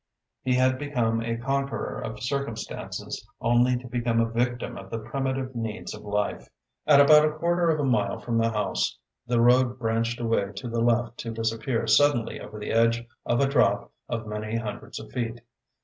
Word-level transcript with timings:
He 0.41 0.55
had 0.55 0.79
become 0.79 1.21
a 1.21 1.37
conqueror 1.37 2.01
of 2.03 2.23
circumstances 2.23 3.23
only 3.39 3.77
to 3.77 3.87
become 3.87 4.19
a 4.19 4.27
victim 4.31 4.75
of 4.75 4.89
the 4.89 4.97
primitive 4.97 5.53
needs 5.55 5.93
of 5.93 6.01
life. 6.01 6.49
At 6.87 6.99
about 6.99 7.23
a 7.23 7.33
quarter 7.37 7.69
of 7.69 7.79
a 7.79 7.83
mile 7.83 8.17
from 8.19 8.39
the 8.39 8.49
house, 8.49 8.97
the 9.27 9.39
road 9.39 9.77
branched 9.77 10.19
away 10.19 10.53
to 10.55 10.67
the 10.67 10.81
left 10.81 11.19
to 11.19 11.29
disappear 11.31 11.85
suddenly 11.85 12.39
over 12.41 12.57
the 12.57 12.71
edge 12.71 13.05
of 13.27 13.41
a 13.41 13.47
drop 13.47 13.91
of 14.09 14.25
many 14.25 14.55
hundreds 14.55 14.99
of 14.99 15.11
feet. 15.11 15.41